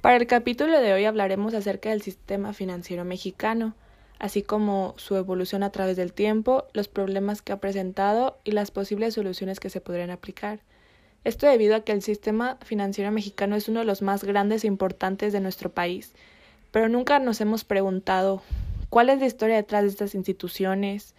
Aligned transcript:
Para 0.00 0.16
el 0.16 0.28
capítulo 0.28 0.80
de 0.80 0.92
hoy 0.92 1.06
hablaremos 1.06 1.54
acerca 1.54 1.90
del 1.90 2.02
sistema 2.02 2.52
financiero 2.52 3.04
mexicano, 3.04 3.74
así 4.20 4.42
como 4.42 4.94
su 4.96 5.16
evolución 5.16 5.64
a 5.64 5.70
través 5.70 5.96
del 5.96 6.12
tiempo, 6.12 6.66
los 6.72 6.86
problemas 6.86 7.42
que 7.42 7.52
ha 7.52 7.60
presentado 7.60 8.38
y 8.44 8.52
las 8.52 8.70
posibles 8.70 9.14
soluciones 9.14 9.58
que 9.58 9.70
se 9.70 9.80
podrían 9.80 10.10
aplicar. 10.10 10.60
Esto 11.24 11.48
debido 11.48 11.74
a 11.74 11.80
que 11.80 11.90
el 11.90 12.02
sistema 12.02 12.58
financiero 12.64 13.10
mexicano 13.10 13.56
es 13.56 13.68
uno 13.68 13.80
de 13.80 13.86
los 13.86 14.00
más 14.00 14.22
grandes 14.22 14.62
e 14.62 14.68
importantes 14.68 15.32
de 15.32 15.40
nuestro 15.40 15.72
país, 15.72 16.12
pero 16.70 16.88
nunca 16.88 17.18
nos 17.18 17.40
hemos 17.40 17.64
preguntado 17.64 18.40
cuál 18.90 19.10
es 19.10 19.18
la 19.18 19.26
historia 19.26 19.56
detrás 19.56 19.82
de 19.82 19.88
estas 19.88 20.14
instituciones 20.14 21.16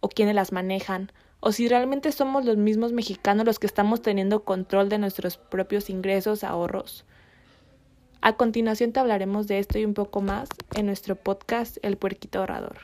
o 0.00 0.10
quiénes 0.10 0.34
las 0.34 0.52
manejan, 0.52 1.10
o 1.40 1.52
si 1.52 1.68
realmente 1.68 2.12
somos 2.12 2.44
los 2.44 2.58
mismos 2.58 2.92
mexicanos 2.92 3.46
los 3.46 3.58
que 3.58 3.66
estamos 3.66 4.02
teniendo 4.02 4.44
control 4.44 4.90
de 4.90 4.98
nuestros 4.98 5.38
propios 5.38 5.88
ingresos, 5.88 6.44
ahorros. 6.44 7.06
A 8.22 8.34
continuación 8.34 8.92
te 8.92 9.00
hablaremos 9.00 9.46
de 9.46 9.58
esto 9.58 9.78
y 9.78 9.86
un 9.86 9.94
poco 9.94 10.20
más 10.20 10.50
en 10.74 10.84
nuestro 10.84 11.16
podcast 11.16 11.78
El 11.82 11.96
Puerquito 11.96 12.40
Ahorrador. 12.40 12.76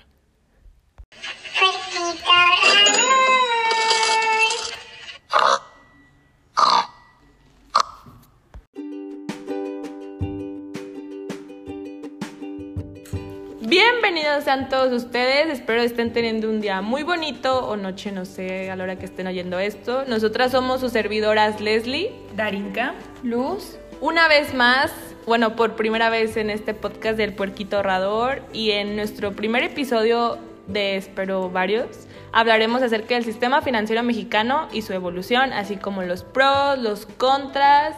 Bienvenidos 13.60 14.44
sean 14.44 14.70
todos 14.70 14.90
ustedes, 14.92 15.50
espero 15.50 15.82
estén 15.82 16.14
teniendo 16.14 16.48
un 16.48 16.62
día 16.62 16.80
muy 16.80 17.02
bonito 17.02 17.66
o 17.66 17.76
noche, 17.76 18.10
no 18.10 18.24
sé, 18.24 18.70
a 18.70 18.76
la 18.76 18.84
hora 18.84 18.98
que 18.98 19.04
estén 19.04 19.26
oyendo 19.26 19.58
esto. 19.58 20.06
Nosotras 20.06 20.52
somos 20.52 20.80
sus 20.80 20.92
servidoras 20.92 21.60
Leslie, 21.60 22.10
Darinka, 22.36 22.94
Luz. 23.22 23.76
Una 24.00 24.28
vez 24.28 24.54
más, 24.54 24.92
bueno, 25.26 25.56
por 25.56 25.74
primera 25.74 26.08
vez 26.08 26.36
en 26.36 26.50
este 26.50 26.72
podcast 26.72 27.18
del 27.18 27.34
Puerquito 27.34 27.76
Ahorrador 27.76 28.42
y 28.52 28.70
en 28.70 28.94
nuestro 28.94 29.32
primer 29.32 29.64
episodio 29.64 30.38
de 30.68 30.96
espero 30.96 31.50
varios, 31.50 31.88
hablaremos 32.30 32.80
acerca 32.80 33.16
del 33.16 33.24
sistema 33.24 33.60
financiero 33.60 34.04
mexicano 34.04 34.68
y 34.72 34.82
su 34.82 34.92
evolución, 34.92 35.52
así 35.52 35.76
como 35.76 36.04
los 36.04 36.22
pros, 36.22 36.78
los 36.78 37.06
contras. 37.06 37.96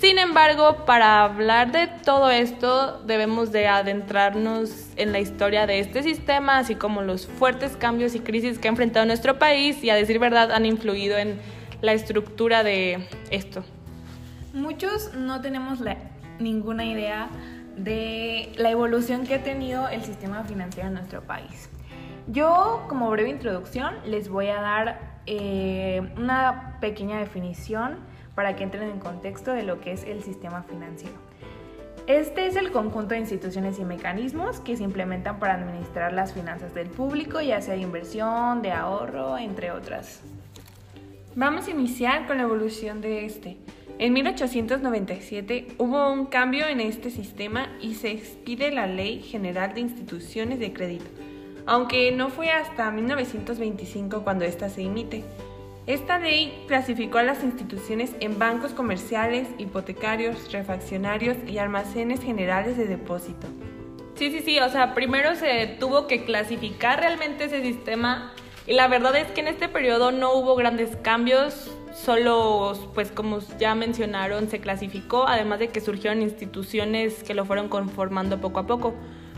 Sin 0.00 0.18
embargo, 0.18 0.86
para 0.86 1.22
hablar 1.22 1.70
de 1.70 1.86
todo 2.02 2.30
esto 2.30 3.02
debemos 3.04 3.52
de 3.52 3.66
adentrarnos 3.66 4.70
en 4.96 5.12
la 5.12 5.20
historia 5.20 5.66
de 5.66 5.80
este 5.80 6.02
sistema, 6.02 6.56
así 6.56 6.76
como 6.76 7.02
los 7.02 7.26
fuertes 7.26 7.76
cambios 7.76 8.14
y 8.14 8.20
crisis 8.20 8.58
que 8.58 8.68
ha 8.68 8.70
enfrentado 8.70 9.04
nuestro 9.04 9.38
país 9.38 9.84
y 9.84 9.90
a 9.90 9.94
decir 9.94 10.18
verdad 10.18 10.50
han 10.52 10.64
influido 10.64 11.18
en 11.18 11.38
la 11.82 11.92
estructura 11.92 12.62
de 12.62 13.06
esto. 13.30 13.64
Muchos 14.54 15.12
no 15.14 15.42
tenemos 15.42 15.80
la 15.80 15.98
ninguna 16.40 16.84
idea 16.84 17.28
de 17.76 18.52
la 18.56 18.70
evolución 18.70 19.26
que 19.26 19.36
ha 19.36 19.42
tenido 19.42 19.88
el 19.88 20.02
sistema 20.02 20.42
financiero 20.44 20.88
en 20.88 20.94
nuestro 20.94 21.22
país. 21.22 21.70
Yo, 22.26 22.84
como 22.88 23.10
breve 23.10 23.30
introducción, 23.30 23.94
les 24.04 24.28
voy 24.28 24.48
a 24.48 24.60
dar 24.60 25.20
eh, 25.26 26.12
una 26.16 26.78
pequeña 26.80 27.18
definición 27.18 27.98
para 28.34 28.56
que 28.56 28.64
entren 28.64 28.90
en 28.90 28.98
contexto 28.98 29.52
de 29.52 29.62
lo 29.62 29.80
que 29.80 29.92
es 29.92 30.04
el 30.04 30.22
sistema 30.22 30.62
financiero. 30.62 31.16
Este 32.06 32.46
es 32.46 32.56
el 32.56 32.72
conjunto 32.72 33.14
de 33.14 33.20
instituciones 33.20 33.78
y 33.78 33.84
mecanismos 33.84 34.60
que 34.60 34.76
se 34.76 34.82
implementan 34.82 35.38
para 35.38 35.54
administrar 35.54 36.12
las 36.14 36.32
finanzas 36.32 36.72
del 36.72 36.88
público, 36.88 37.40
ya 37.40 37.60
sea 37.60 37.74
de 37.74 37.80
inversión, 37.80 38.62
de 38.62 38.72
ahorro, 38.72 39.36
entre 39.36 39.70
otras. 39.72 40.22
Vamos 41.34 41.68
a 41.68 41.70
iniciar 41.70 42.26
con 42.26 42.38
la 42.38 42.44
evolución 42.44 43.02
de 43.02 43.26
este. 43.26 43.58
En 44.00 44.12
1897 44.12 45.66
hubo 45.78 46.12
un 46.12 46.26
cambio 46.26 46.68
en 46.68 46.80
este 46.80 47.10
sistema 47.10 47.68
y 47.80 47.96
se 47.96 48.12
expide 48.12 48.70
la 48.70 48.86
Ley 48.86 49.22
General 49.22 49.74
de 49.74 49.80
Instituciones 49.80 50.60
de 50.60 50.72
Crédito, 50.72 51.10
aunque 51.66 52.12
no 52.12 52.28
fue 52.30 52.52
hasta 52.52 52.92
1925 52.92 54.22
cuando 54.22 54.44
ésta 54.44 54.68
se 54.68 54.82
emite. 54.82 55.24
Esta 55.88 56.20
ley 56.20 56.64
clasificó 56.68 57.18
a 57.18 57.24
las 57.24 57.42
instituciones 57.42 58.14
en 58.20 58.38
bancos 58.38 58.72
comerciales, 58.72 59.48
hipotecarios, 59.58 60.52
refaccionarios 60.52 61.36
y 61.48 61.58
almacenes 61.58 62.22
generales 62.22 62.76
de 62.76 62.86
depósito. 62.86 63.48
Sí, 64.14 64.30
sí, 64.30 64.42
sí, 64.44 64.60
o 64.60 64.68
sea, 64.68 64.94
primero 64.94 65.34
se 65.34 65.76
tuvo 65.80 66.06
que 66.06 66.24
clasificar 66.24 67.00
realmente 67.00 67.44
ese 67.46 67.62
sistema 67.62 68.32
y 68.64 68.74
la 68.74 68.86
verdad 68.86 69.16
es 69.16 69.26
que 69.28 69.40
en 69.40 69.48
este 69.48 69.68
periodo 69.68 70.12
no 70.12 70.34
hubo 70.34 70.54
grandes 70.54 70.94
cambios, 70.96 71.72
solo, 72.04 72.90
pues 72.94 73.10
como 73.10 73.40
ya 73.58 73.74
mencionaron, 73.74 74.48
se 74.48 74.60
clasificó, 74.60 75.26
además 75.26 75.58
de 75.58 75.68
que 75.68 75.80
surgieron 75.80 76.22
instituciones 76.22 77.22
que 77.22 77.34
lo 77.34 77.44
fueron 77.44 77.68
conformando 77.68 78.40
poco 78.40 78.60
a 78.60 78.66
poco. 78.66 78.94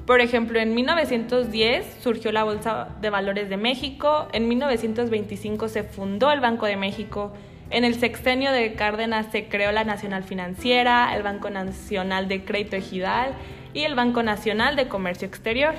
Por 0.06 0.21
ejemplo, 0.21 0.59
en 0.59 0.75
1910 0.75 1.99
surgió 2.03 2.32
la 2.32 2.44
Bolsa 2.44 2.88
de 3.00 3.10
Valores 3.10 3.49
de 3.49 3.56
México, 3.56 4.28
en 4.32 4.49
1925 4.49 5.69
se 5.69 5.84
fundó 5.84 6.32
el 6.32 6.41
Banco 6.41 6.66
de 6.66 6.76
México, 6.76 7.32
en 7.70 7.84
el 7.84 7.94
sexenio 7.94 8.50
de 8.50 8.75
Cárdenas 8.75 9.26
se 9.31 9.47
creó 9.47 9.70
la 9.70 9.84
Nacional 9.84 10.25
Financiera, 10.25 11.15
el 11.15 11.22
Banco 11.22 11.50
Nacional 11.50 12.26
de 12.26 12.44
Crédito 12.44 12.76
Ejidal 12.76 13.34
y 13.72 13.82
el 13.84 13.94
Banco 13.94 14.22
Nacional 14.22 14.75
de 14.75 14.88
Comercio 14.88 15.28
Exterior. 15.28 15.75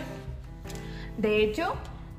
De 1.17 1.43
hecho, 1.43 1.73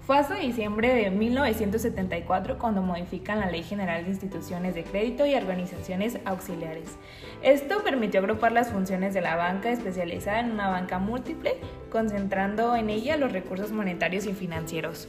fue 0.07 0.19
hasta 0.19 0.35
diciembre 0.35 0.93
de 0.93 1.11
1974 1.11 2.59
cuando 2.59 2.83
modifican 2.83 3.39
la 3.39 3.51
Ley 3.51 3.63
General 3.63 4.03
de 4.03 4.11
Instituciones 4.11 4.75
de 4.75 4.83
Crédito 4.83 5.27
y 5.27 5.35
Organizaciones 5.35 6.19
Auxiliares. 6.25 6.97
Esto 7.43 7.85
permitió 7.85 8.21
agrupar 8.21 8.51
las 8.51 8.71
funciones 8.71 9.15
de 9.15 9.21
la 9.21 9.37
banca 9.37 9.71
especializada 9.71 10.41
en 10.41 10.51
una 10.51 10.69
banca 10.69 10.99
múltiple, 10.99 11.55
concentrando 11.91 12.75
en 12.75 12.91
ella 12.91 13.17
los 13.17 13.31
recursos 13.31 13.71
monetarios 13.71 14.27
y 14.27 14.33
financieros. 14.33 15.09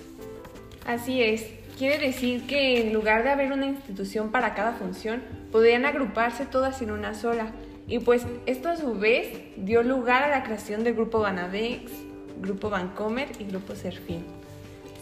Así 0.85 1.23
es, 1.23 1.47
quiere 1.77 1.97
decir 2.05 2.45
que 2.45 2.81
en 2.81 2.93
lugar 2.93 3.23
de 3.23 3.31
haber 3.31 3.51
una 3.51 3.65
institución 3.65 4.29
para 4.29 4.53
cada 4.53 4.73
función, 4.73 5.23
podían 5.51 5.85
agruparse 5.85 6.45
todas 6.45 6.81
en 6.83 6.91
una 6.91 7.15
sola. 7.15 7.47
Y 7.87 7.99
pues 7.99 8.27
esto 8.45 8.69
a 8.69 8.77
su 8.77 8.93
vez 8.93 9.39
dio 9.57 9.81
lugar 9.81 10.23
a 10.23 10.29
la 10.29 10.43
creación 10.43 10.83
del 10.83 10.93
Grupo 10.93 11.19
Banadex, 11.19 11.91
Grupo 12.39 12.69
Bancomer 12.69 13.29
y 13.39 13.45
Grupo 13.45 13.75
Serfín. 13.75 14.42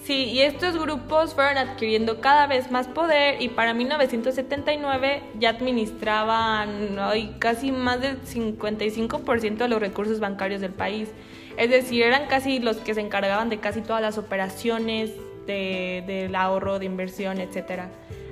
Sí, 0.03 0.23
y 0.25 0.41
estos 0.41 0.79
grupos 0.79 1.35
fueron 1.35 1.59
adquiriendo 1.59 2.21
cada 2.21 2.47
vez 2.47 2.71
más 2.71 2.87
poder 2.87 3.39
y 3.39 3.49
para 3.49 3.75
1979 3.75 5.21
ya 5.39 5.49
administraban 5.51 6.97
casi 7.37 7.71
más 7.71 8.01
del 8.01 8.19
55% 8.23 9.57
de 9.57 9.67
los 9.67 9.79
recursos 9.79 10.19
bancarios 10.19 10.59
del 10.59 10.71
país. 10.71 11.09
Es 11.55 11.69
decir, 11.69 12.01
eran 12.01 12.25
casi 12.27 12.59
los 12.59 12.77
que 12.77 12.95
se 12.95 13.01
encargaban 13.01 13.49
de 13.49 13.59
casi 13.59 13.81
todas 13.81 14.01
las 14.01 14.17
operaciones 14.17 15.11
de, 15.45 16.03
del 16.07 16.33
ahorro, 16.33 16.79
de 16.79 16.85
inversión, 16.85 17.39
etc. 17.39 17.83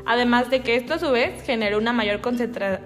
Además 0.08 0.50
de 0.50 0.62
que 0.62 0.76
esto 0.76 0.96
a 0.96 1.00
su 1.00 1.12
vez 1.12 1.44
generó 1.44 1.78
una 1.78 1.94
mayor 1.94 2.20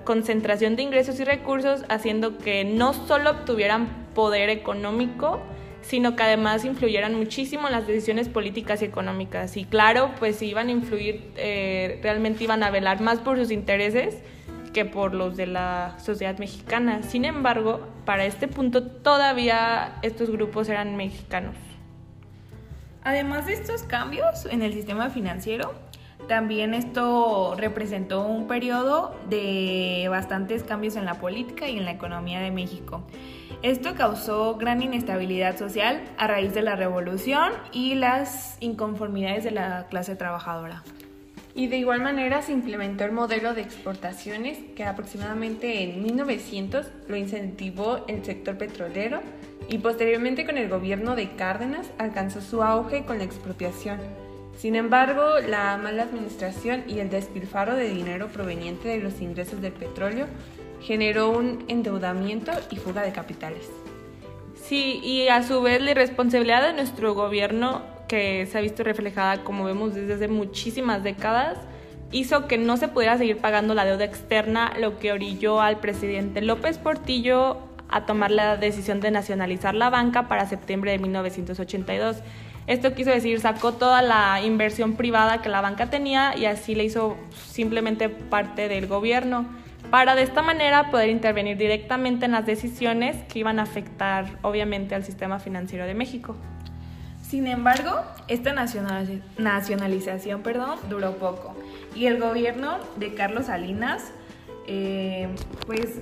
concentración 0.04 0.76
de 0.76 0.84
ingresos 0.84 1.18
y 1.22 1.24
recursos, 1.24 1.86
haciendo 1.88 2.38
que 2.38 2.66
no 2.66 2.94
solo 2.94 3.32
obtuvieran 3.32 3.88
poder 4.14 4.50
económico, 4.50 5.40
sino 5.84 6.16
que 6.16 6.24
además 6.24 6.66
influyeran 6.66 7.14
muchísimo 7.14 7.68
en 7.68 7.74
las 7.74 7.86
decisiones 7.86 8.30
políticas 8.30 8.82
y 8.82 8.86
económicas. 8.86 9.56
Y 9.58 9.66
claro, 9.66 10.12
pues 10.18 10.42
iban 10.42 10.70
a 10.70 10.72
influir, 10.72 11.32
eh, 11.38 12.00
realmente 12.02 12.44
iban 12.44 12.64
a 12.64 12.72
velar 12.72 13.02
más 13.02 13.20
por 13.20 13.38
sus 13.38 13.52
intereses 13.52 14.18
que 14.74 14.86
por 14.86 15.14
los 15.14 15.38
de 15.38 15.46
la 15.46 15.96
sociedad 16.00 16.38
mexicana. 16.40 17.04
Sin 17.04 17.26
embargo, 17.26 17.88
para 18.06 18.26
este 18.26 18.48
punto 18.48 18.84
todavía 18.84 20.00
estos 20.02 20.32
grupos 20.32 20.68
eran 20.68 20.96
mexicanos. 20.96 21.56
Además 23.04 23.46
de 23.46 23.54
estos 23.54 23.84
cambios 23.84 24.46
en 24.46 24.62
el 24.62 24.74
sistema 24.74 25.10
financiero, 25.10 25.74
también 26.28 26.74
esto 26.74 27.56
representó 27.58 28.26
un 28.26 28.48
periodo 28.48 29.16
de 29.30 30.08
bastantes 30.10 30.64
cambios 30.64 30.96
en 30.96 31.06
la 31.06 31.16
política 31.16 31.68
y 31.68 31.78
en 31.78 31.86
la 31.86 31.92
economía 31.92 32.40
de 32.40 32.52
México. 32.52 33.04
Esto 33.62 33.96
causó 33.96 34.56
gran 34.56 34.81
inestabilidad 34.81 35.58
social 35.58 36.04
a 36.18 36.28
raíz 36.28 36.54
de 36.54 36.62
la 36.62 36.75
revolución 36.75 37.52
y 37.72 37.96
las 37.96 38.58
inconformidades 38.60 39.44
de 39.44 39.52
la 39.52 39.88
clase 39.90 40.16
trabajadora. 40.16 40.84
Y 41.56 41.68
de 41.68 41.78
igual 41.78 42.02
manera 42.02 42.42
se 42.42 42.52
implementó 42.52 43.06
el 43.06 43.12
modelo 43.12 43.54
de 43.54 43.62
exportaciones 43.62 44.58
que 44.76 44.84
aproximadamente 44.84 45.84
en 45.84 46.02
1900 46.02 46.88
lo 47.08 47.16
incentivó 47.16 48.06
el 48.08 48.26
sector 48.26 48.58
petrolero 48.58 49.22
y 49.69 49.78
posteriormente 49.78 50.46
con 50.46 50.58
el 50.58 50.68
gobierno 50.68 51.16
de 51.16 51.36
Cárdenas 51.36 51.92
alcanzó 52.00 52.42
su 52.42 52.64
auge 52.64 53.06
con 53.06 53.19
la 53.19 53.24
expropiación 53.24 54.23
sin 54.58 54.76
embargo, 54.76 55.40
la 55.48 55.78
mala 55.78 56.04
administración 56.04 56.84
y 56.88 57.00
el 57.00 57.10
despilfarro 57.10 57.76
de 57.76 57.90
dinero 57.90 58.28
proveniente 58.28 58.88
de 58.88 59.00
los 59.00 59.22
ingresos 59.22 59.62
del 59.62 59.74
petróleo 59.74 60.28
generó 60.82 61.32
un 61.32 61.64
endeudamiento 61.68 62.52
y 62.70 62.78
fuga 62.78 63.02
de 63.02 63.12
capitales. 63.12 63.70
Sí, 64.56 65.02
y 65.04 65.28
a 65.28 65.44
su 65.44 65.62
vez 65.62 65.82
la 65.82 65.92
irresponsabilidad 65.92 66.64
de 66.64 66.74
nuestro 66.74 67.14
gobierno, 67.14 67.82
que 68.08 68.46
se 68.46 68.58
ha 68.58 68.62
visto 68.62 68.84
reflejada, 68.84 69.44
como 69.44 69.66
vemos, 69.66 69.94
desde 69.94 70.28
muchísimas 70.28 71.04
décadas, 71.04 71.58
hizo 72.12 72.48
que 72.48 72.58
no 72.58 72.78
se 72.78 72.88
pudiera 72.88 73.18
seguir 73.18 73.38
pagando 73.40 73.74
la 73.74 73.86
deuda 73.86 74.06
externa, 74.06 74.74
lo 74.80 75.00
que 75.00 75.12
orilló 75.12 75.60
al 75.62 75.80
presidente 75.80 76.42
López 76.42 76.78
Portillo 76.78 77.58
a 77.90 78.06
tomar 78.06 78.32
la 78.32 78.58
decisión 78.58 79.02
de 79.02 79.12
nacionalizar 79.12 79.76
la 79.76 79.90
banca 79.90 80.28
para 80.28 80.48
septiembre 80.48 80.92
de 80.92 81.00
1982. 81.00 82.18
Esto 82.65 82.94
quiso 82.94 83.10
decir, 83.10 83.39
sacó 83.39 83.74
toda 83.74 84.01
la 84.01 84.42
inversión 84.42 84.94
privada 84.94 85.42
que 85.42 85.50
la 85.50 85.62
banca 85.62 85.89
tenía 85.89 86.38
y 86.38 86.45
así 86.45 86.75
le 86.75 86.86
hizo 86.86 87.18
simplemente 87.31 88.10
parte 88.10 88.69
del 88.69 88.88
gobierno, 88.88 89.45
para 89.92 90.15
de 90.15 90.24
esta 90.24 90.42
manera 90.42 90.89
poder 90.89 91.10
intervenir 91.10 91.57
directamente 91.57 92.25
en 92.25 92.31
las 92.31 92.45
decisiones 92.45 93.18
que 93.25 93.39
iban 93.39 93.60
a 93.60 93.63
afectar 93.63 94.39
obviamente 94.42 94.95
al 94.95 95.04
sistema 95.04 95.39
financiero 95.39 95.86
de 95.86 95.94
México. 95.94 96.36
Sin 97.21 97.48
embargo, 97.48 98.01
esta 98.27 98.54
nacionalización 99.38 100.42
perdón, 100.42 100.80
duró 100.89 101.18
poco 101.18 101.56
y 101.95 102.06
el 102.06 102.19
gobierno 102.19 102.77
de 102.95 103.13
Carlos 103.13 103.48
Salinas 103.48 104.12
eh, 104.68 105.27
pues 105.66 106.00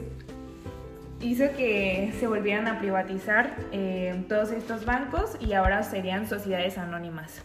hizo 1.22 1.46
que 1.56 2.14
se 2.20 2.28
volvieran 2.28 2.68
a 2.68 2.80
privatizar 2.80 3.56
eh, 3.72 4.24
todos 4.28 4.52
estos 4.52 4.86
bancos 4.86 5.38
y 5.40 5.54
ahora 5.54 5.84
serían 5.84 6.28
sociedades 6.28 6.78
anónimas. 6.78 7.44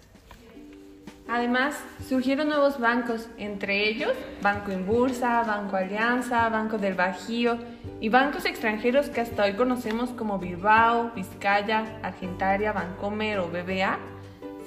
Además, 1.29 1.75
surgieron 2.09 2.49
nuevos 2.49 2.79
bancos, 2.79 3.29
entre 3.37 3.89
ellos 3.89 4.13
Banco 4.43 4.71
Inbursa, 4.71 5.43
Banco 5.43 5.77
Alianza, 5.77 6.49
Banco 6.49 6.79
del 6.79 6.95
Bajío 6.95 7.59
y 8.01 8.09
bancos 8.11 8.45
extranjeros 8.45 9.09
que 9.11 9.23
hasta 9.23 9.45
hoy 9.45 9.55
conocemos 9.55 10.11
como 10.11 10.39
Bilbao, 10.39 11.11
Vizcaya, 11.17 11.99
Argentaria, 12.03 12.73
Bancomer 12.73 13.41
o 13.41 13.49
BBA, 13.49 13.99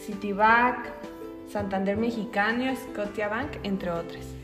Citibank, 0.06 0.86
Santander 1.50 1.96
Mexicano, 1.96 2.76
Scotiabank, 2.76 3.58
entre 3.64 3.92
otros. 3.92 4.39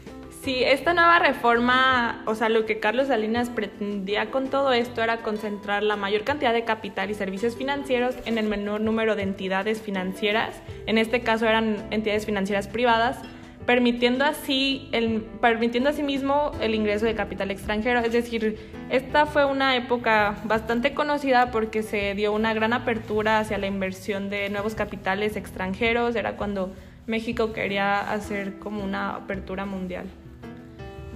Sí, 0.46 0.64
esta 0.64 0.94
nueva 0.94 1.18
reforma, 1.18 2.22
o 2.28 2.36
sea, 2.36 2.50
lo 2.50 2.68
que 2.68 2.80
Carlos 2.80 3.08
Salinas 3.08 3.50
pretendía 3.50 4.30
con 4.30 4.52
todo 4.52 4.74
esto 4.74 5.02
era 5.02 5.24
concentrar 5.24 5.82
la 5.82 5.96
mayor 5.96 6.24
cantidad 6.24 6.54
de 6.54 6.64
capital 6.64 7.10
y 7.10 7.16
servicios 7.16 7.56
financieros 7.56 8.14
en 8.26 8.38
el 8.38 8.46
menor 8.46 8.80
número 8.80 9.16
de 9.16 9.24
entidades 9.24 9.82
financieras, 9.82 10.62
en 10.86 11.00
este 11.00 11.22
caso 11.22 11.48
eran 11.48 11.88
entidades 11.90 12.28
financieras 12.28 12.68
privadas, 12.68 13.18
permitiendo 13.66 14.24
así, 14.24 14.88
el, 14.92 15.24
permitiendo 15.42 15.90
asimismo 15.90 16.52
el 16.62 16.76
ingreso 16.76 17.08
de 17.08 17.16
capital 17.16 17.50
extranjero. 17.50 18.02
Es 18.02 18.14
decir, 18.14 18.60
esta 18.92 19.26
fue 19.26 19.46
una 19.46 19.76
época 19.76 20.36
bastante 20.44 20.94
conocida 20.94 21.50
porque 21.50 21.82
se 21.82 22.14
dio 22.14 22.32
una 22.34 22.54
gran 22.54 22.74
apertura 22.74 23.40
hacia 23.40 23.58
la 23.58 23.66
inversión 23.66 24.30
de 24.30 24.52
nuevos 24.52 24.76
capitales 24.76 25.38
extranjeros, 25.38 26.16
era 26.16 26.38
cuando 26.38 26.72
México 27.08 27.52
quería 27.52 28.12
hacer 28.12 28.60
como 28.60 28.84
una 28.84 29.16
apertura 29.16 29.66
mundial. 29.66 30.06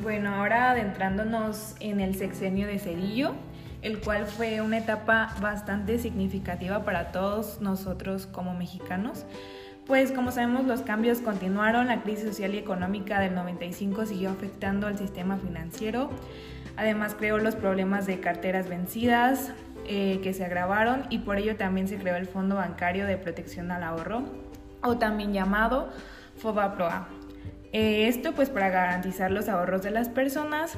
Bueno, 0.02 0.34
ahora 0.34 0.72
adentrándonos 0.72 1.76
en 1.82 2.00
el 2.00 2.16
sexenio 2.16 2.68
de 2.68 2.80
Cedillo, 2.80 3.34
el 3.82 4.00
cual 4.00 4.28
fue 4.28 4.62
una 4.62 4.78
etapa 4.78 5.36
bastante 5.42 6.00
significativa 6.00 6.86
para 6.86 7.12
todos 7.12 7.60
nosotros 7.60 8.26
como 8.26 8.54
mexicanos. 8.54 9.26
Pues 9.86 10.14
como 10.14 10.32
sabemos 10.32 10.66
los 10.66 10.82
cambios 10.84 11.20
continuaron, 11.20 11.88
la 11.88 12.02
crisis 12.02 12.30
social 12.30 12.54
y 12.54 12.60
económica 12.60 13.20
del 13.20 13.36
95 13.36 14.06
siguió 14.06 14.30
afectando 14.30 14.88
al 14.88 14.98
sistema 14.98 15.36
financiero, 15.38 16.10
además 16.78 17.16
creó 17.18 17.38
los 17.38 17.58
problemas 17.58 18.06
de 18.06 18.22
carteras 18.22 18.70
vencidas 18.70 19.52
eh, 19.86 20.22
que 20.24 20.34
se 20.34 20.46
agravaron 20.46 21.08
y 21.10 21.20
por 21.20 21.38
ello 21.38 21.58
también 21.58 21.90
se 21.90 21.98
creó 21.98 22.16
el 22.16 22.28
Fondo 22.28 22.56
Bancario 22.56 23.06
de 23.06 23.18
Protección 23.18 23.70
al 23.72 23.84
Ahorro, 23.84 24.24
o 24.82 24.98
también 24.98 25.34
llamado 25.34 25.90
FOBAPROA. 26.38 27.19
Eh, 27.72 28.08
esto 28.08 28.34
pues 28.34 28.50
para 28.50 28.70
garantizar 28.70 29.32
los 29.32 29.48
ahorros 29.48 29.84
de 29.84 29.92
las 29.92 30.10
personas. 30.10 30.74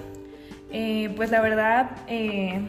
Eh, 0.71 1.11
pues 1.15 1.31
la 1.31 1.41
verdad, 1.41 1.91
eh, 2.07 2.61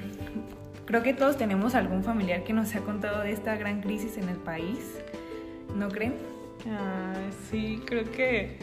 creo 0.86 1.02
que 1.02 1.14
todos 1.14 1.36
tenemos 1.36 1.74
algún 1.74 2.02
familiar 2.02 2.44
que 2.44 2.52
nos 2.52 2.74
ha 2.74 2.80
contado 2.80 3.22
de 3.22 3.32
esta 3.32 3.56
gran 3.56 3.80
crisis 3.80 4.16
en 4.18 4.28
el 4.28 4.36
país, 4.36 4.98
¿no 5.76 5.88
creen? 5.88 6.14
Ah, 6.68 7.14
sí, 7.50 7.80
creo 7.84 8.10
que 8.10 8.58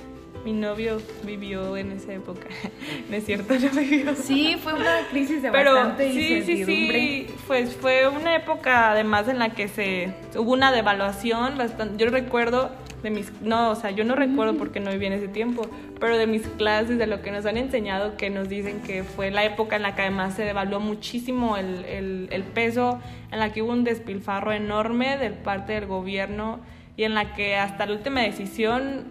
mi 0.45 0.53
novio 0.53 1.01
vivió 1.23 1.75
en 1.77 1.91
esa 1.91 2.13
época. 2.13 2.47
¿No 3.09 3.15
es 3.15 3.25
cierto? 3.25 3.53
No 3.53 3.81
vivió. 3.81 4.15
Sí, 4.15 4.57
fue 4.61 4.73
una 4.73 5.07
crisis 5.09 5.41
de 5.41 5.51
Pero, 5.51 5.73
bastante 5.73 6.11
sí, 6.13 6.43
Sí, 6.43 6.65
sí, 6.65 7.27
pues 7.47 7.75
fue 7.75 8.07
una 8.07 8.35
época 8.35 8.91
además 8.91 9.27
en 9.27 9.39
la 9.39 9.49
que 9.49 9.67
se 9.67 10.13
hubo 10.37 10.53
una 10.53 10.71
devaluación 10.71 11.57
bastante. 11.57 12.03
Yo 12.03 12.09
recuerdo 12.09 12.71
de 13.01 13.09
mis, 13.09 13.31
no, 13.41 13.71
o 13.71 13.75
sea, 13.75 13.91
yo 13.91 14.03
no 14.03 14.15
recuerdo 14.15 14.57
porque 14.57 14.79
no 14.79 14.91
viví 14.91 15.05
en 15.05 15.13
ese 15.13 15.27
tiempo, 15.27 15.67
pero 15.99 16.17
de 16.17 16.27
mis 16.27 16.47
clases, 16.47 16.97
de 16.97 17.07
lo 17.07 17.21
que 17.21 17.31
nos 17.31 17.45
han 17.45 17.57
enseñado, 17.57 18.17
que 18.17 18.29
nos 18.29 18.49
dicen 18.49 18.81
que 18.81 19.03
fue 19.03 19.31
la 19.31 19.45
época 19.45 19.75
en 19.75 19.83
la 19.83 19.95
que 19.95 20.01
además 20.03 20.35
se 20.35 20.43
devaluó 20.43 20.79
muchísimo 20.79 21.57
el, 21.57 21.85
el, 21.85 22.27
el 22.31 22.43
peso, 22.43 22.99
en 23.31 23.39
la 23.39 23.51
que 23.53 23.61
hubo 23.61 23.71
un 23.71 23.83
despilfarro 23.83 24.51
enorme 24.51 25.17
de 25.17 25.31
parte 25.31 25.73
del 25.73 25.85
gobierno 25.85 26.59
y 26.99 27.05
en 27.05 27.13
la 27.13 27.33
que 27.33 27.55
hasta 27.55 27.85
la 27.85 27.93
última 27.93 28.19
decisión, 28.19 29.05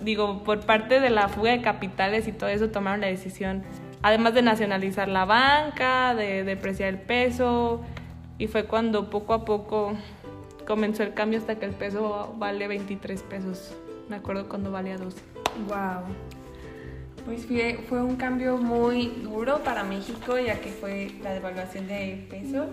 digo, 0.00 0.42
por 0.42 0.60
parte 0.60 1.00
de 1.00 1.10
la 1.10 1.28
fuga 1.28 1.50
de 1.50 1.60
capitales 1.60 2.26
y 2.28 2.32
todo 2.32 2.48
eso 2.48 2.70
tomaron 2.70 3.02
la 3.02 3.08
decisión, 3.08 3.62
además 4.00 4.32
de 4.32 4.40
nacionalizar 4.40 5.08
la 5.08 5.26
banca, 5.26 6.14
de 6.14 6.44
depreciar 6.44 6.88
el 6.88 6.98
peso, 6.98 7.82
y 8.38 8.46
fue 8.46 8.64
cuando 8.64 9.10
poco 9.10 9.34
a 9.34 9.44
poco 9.44 9.92
comenzó 10.66 11.02
el 11.02 11.14
cambio 11.14 11.38
hasta 11.38 11.58
que 11.58 11.66
el 11.66 11.72
peso 11.72 12.34
vale 12.38 12.68
23 12.68 13.22
pesos. 13.22 13.74
Me 14.08 14.16
acuerdo 14.16 14.48
cuando 14.48 14.70
valía 14.70 14.98
12. 14.98 15.18
Wow. 15.68 16.04
Pues 17.24 17.46
fue, 17.46 17.80
fue 17.88 18.02
un 18.02 18.16
cambio 18.16 18.56
muy 18.56 19.08
duro 19.22 19.62
para 19.64 19.82
México 19.82 20.38
ya 20.38 20.60
que 20.60 20.70
fue 20.70 21.12
la 21.22 21.32
devaluación 21.32 21.88
de 21.88 22.26
peso. 22.30 22.66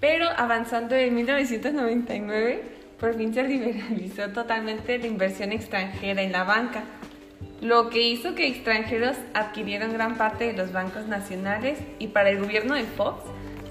Pero 0.00 0.26
avanzando 0.36 0.94
en 0.94 1.14
1999, 1.14 2.62
por 2.98 3.14
fin 3.16 3.32
se 3.34 3.42
liberalizó 3.44 4.30
totalmente 4.30 4.98
la 4.98 5.06
inversión 5.06 5.52
extranjera 5.52 6.22
en 6.22 6.32
la 6.32 6.44
banca, 6.44 6.84
lo 7.60 7.88
que 7.88 8.02
hizo 8.02 8.34
que 8.34 8.46
extranjeros 8.46 9.16
adquirieran 9.32 9.92
gran 9.92 10.16
parte 10.16 10.44
de 10.44 10.52
los 10.52 10.72
bancos 10.72 11.06
nacionales 11.06 11.78
y 11.98 12.08
para 12.08 12.30
el 12.30 12.40
gobierno 12.40 12.74
de 12.74 12.84
Fox 12.84 13.24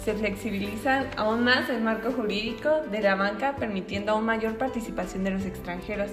se 0.04 0.14
flexibiliza 0.14 1.06
aún 1.16 1.44
más 1.44 1.70
el 1.70 1.82
marco 1.82 2.12
jurídico 2.12 2.82
de 2.92 3.02
la 3.02 3.16
banca, 3.16 3.56
permitiendo 3.56 4.12
aún 4.12 4.26
mayor 4.26 4.58
participación 4.58 5.24
de 5.24 5.32
los 5.32 5.46
extranjeros 5.46 6.12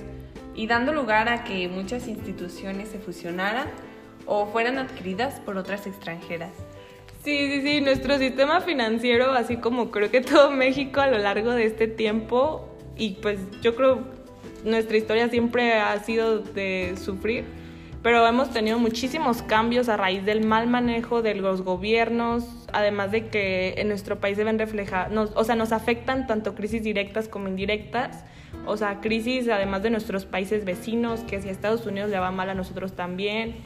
y 0.54 0.66
dando 0.66 0.92
lugar 0.92 1.28
a 1.28 1.44
que 1.44 1.68
muchas 1.68 2.06
instituciones 2.06 2.88
se 2.88 2.98
fusionaran 2.98 3.68
o 4.26 4.46
fueran 4.46 4.78
adquiridas 4.78 5.40
por 5.40 5.56
otras 5.56 5.86
extranjeras. 5.86 6.52
Sí, 7.24 7.50
sí, 7.50 7.62
sí, 7.62 7.80
nuestro 7.80 8.16
sistema 8.18 8.60
financiero, 8.60 9.32
así 9.32 9.56
como 9.56 9.90
creo 9.90 10.10
que 10.10 10.20
todo 10.20 10.50
México 10.50 11.00
a 11.00 11.08
lo 11.08 11.18
largo 11.18 11.50
de 11.50 11.66
este 11.66 11.86
tiempo, 11.86 12.68
y 12.96 13.12
pues 13.22 13.40
yo 13.60 13.74
creo 13.74 14.00
nuestra 14.64 14.96
historia 14.96 15.28
siempre 15.28 15.74
ha 15.74 15.98
sido 16.00 16.38
de 16.38 16.94
sufrir, 17.02 17.44
pero 18.02 18.26
hemos 18.26 18.50
tenido 18.50 18.78
muchísimos 18.78 19.42
cambios 19.42 19.88
a 19.88 19.96
raíz 19.96 20.24
del 20.24 20.44
mal 20.46 20.66
manejo 20.66 21.20
de 21.22 21.34
los 21.34 21.62
gobiernos, 21.62 22.44
además 22.72 23.10
de 23.10 23.28
que 23.28 23.74
en 23.76 23.88
nuestro 23.88 24.20
país 24.20 24.36
se 24.36 24.44
ven 24.44 24.58
o 25.34 25.44
sea, 25.44 25.56
nos 25.56 25.72
afectan 25.72 26.26
tanto 26.26 26.54
crisis 26.54 26.82
directas 26.82 27.28
como 27.28 27.48
indirectas, 27.48 28.24
o 28.66 28.76
sea, 28.76 29.00
crisis 29.00 29.48
además 29.48 29.82
de 29.82 29.90
nuestros 29.90 30.24
países 30.24 30.64
vecinos, 30.64 31.20
que 31.20 31.40
si 31.42 31.48
a 31.48 31.52
Estados 31.52 31.86
Unidos 31.86 32.10
le 32.10 32.18
va 32.18 32.30
mal 32.30 32.48
a 32.48 32.54
nosotros 32.54 32.94
también. 32.94 33.56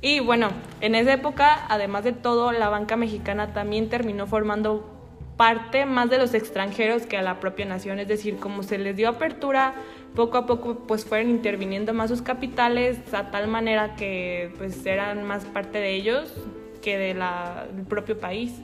Y 0.00 0.20
bueno, 0.20 0.50
en 0.80 0.94
esa 0.94 1.14
época, 1.14 1.66
además 1.68 2.04
de 2.04 2.12
todo, 2.12 2.52
la 2.52 2.68
banca 2.68 2.96
mexicana 2.96 3.52
también 3.52 3.88
terminó 3.88 4.26
formando 4.26 4.94
parte 5.36 5.86
más 5.86 6.10
de 6.10 6.18
los 6.18 6.34
extranjeros 6.34 7.06
que 7.06 7.16
a 7.16 7.22
la 7.22 7.40
propia 7.40 7.64
nación, 7.64 7.98
es 8.00 8.08
decir, 8.08 8.36
como 8.36 8.62
se 8.62 8.76
les 8.76 8.96
dio 8.96 9.08
apertura, 9.08 9.74
poco 10.14 10.38
a 10.38 10.46
poco 10.46 10.80
pues 10.86 11.04
fueron 11.04 11.30
interviniendo 11.30 11.94
más 11.94 12.10
sus 12.10 12.22
capitales 12.22 12.98
a 13.12 13.30
tal 13.30 13.48
manera 13.48 13.94
que 13.96 14.52
pues 14.58 14.84
eran 14.86 15.24
más 15.24 15.44
parte 15.44 15.78
de 15.78 15.94
ellos 15.94 16.32
que 16.82 16.98
de 16.98 17.14
del 17.14 17.84
propio 17.86 18.18
país. 18.18 18.60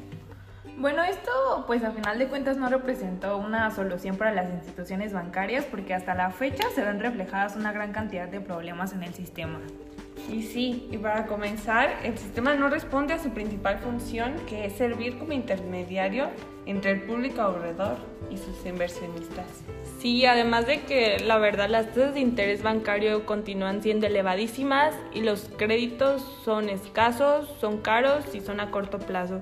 Bueno, 0.76 1.04
esto 1.04 1.30
pues 1.68 1.84
a 1.84 1.92
final 1.92 2.18
de 2.18 2.26
cuentas 2.26 2.56
no 2.56 2.68
representó 2.68 3.38
una 3.38 3.70
solución 3.70 4.16
para 4.16 4.32
las 4.32 4.52
instituciones 4.52 5.12
bancarias 5.12 5.64
porque 5.64 5.94
hasta 5.94 6.14
la 6.14 6.30
fecha 6.30 6.64
se 6.74 6.82
ven 6.82 6.98
reflejadas 6.98 7.54
una 7.54 7.72
gran 7.72 7.92
cantidad 7.92 8.26
de 8.26 8.40
problemas 8.40 8.92
en 8.92 9.04
el 9.04 9.14
sistema. 9.14 9.60
Y 10.30 10.42
sí, 10.42 10.88
y 10.90 10.98
para 10.98 11.26
comenzar, 11.26 11.98
el 12.02 12.16
sistema 12.16 12.54
no 12.54 12.68
responde 12.68 13.12
a 13.12 13.18
su 13.18 13.30
principal 13.30 13.78
función, 13.78 14.34
que 14.48 14.64
es 14.64 14.72
servir 14.72 15.18
como 15.18 15.32
intermediario 15.32 16.30
entre 16.66 16.92
el 16.92 17.02
público 17.02 17.42
ahorrador 17.42 17.96
y 18.30 18.38
sus 18.38 18.64
inversionistas. 18.64 19.62
Sí, 20.04 20.26
además 20.26 20.66
de 20.66 20.82
que 20.82 21.18
la 21.18 21.38
verdad 21.38 21.70
las 21.70 21.86
tasas 21.94 22.12
de 22.12 22.20
interés 22.20 22.62
bancario 22.62 23.24
continúan 23.24 23.80
siendo 23.80 24.06
elevadísimas 24.06 24.94
y 25.14 25.22
los 25.22 25.48
créditos 25.56 26.20
son 26.44 26.68
escasos, 26.68 27.48
son 27.58 27.78
caros 27.78 28.34
y 28.34 28.42
son 28.42 28.60
a 28.60 28.70
corto 28.70 28.98
plazo. 28.98 29.40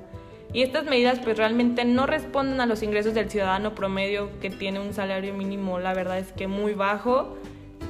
Y 0.53 0.63
estas 0.63 0.85
medidas 0.85 1.19
pues 1.19 1.37
realmente 1.37 1.85
no 1.85 2.07
responden 2.07 2.61
a 2.61 2.67
los 2.67 2.85
ingresos 2.85 3.13
del 3.13 3.29
ciudadano 3.29 3.75
promedio 3.75 4.39
que 4.39 4.51
tiene 4.51 4.79
un 4.79 4.95
salario 4.95 5.35
mínimo, 5.35 5.81
la 5.81 5.95
verdad 5.95 6.21
es 6.21 6.31
que 6.31 6.47
muy 6.47 6.75
bajo. 6.75 7.37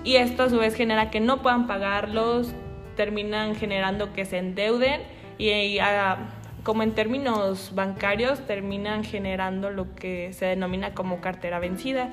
Y 0.02 0.16
esto 0.16 0.44
a 0.44 0.48
su 0.48 0.56
vez 0.56 0.74
genera 0.74 1.10
que 1.10 1.20
no 1.20 1.42
puedan 1.42 1.66
pagarlos, 1.66 2.54
terminan 2.96 3.54
generando 3.54 4.14
que 4.14 4.24
se 4.24 4.38
endeuden 4.38 5.02
y, 5.36 5.76
como 6.62 6.84
en 6.84 6.94
términos 6.94 7.72
bancarios, 7.74 8.46
terminan 8.46 9.04
generando 9.04 9.68
lo 9.68 9.94
que 9.94 10.32
se 10.32 10.46
denomina 10.46 10.94
como 10.94 11.20
cartera 11.20 11.58
vencida. 11.58 12.08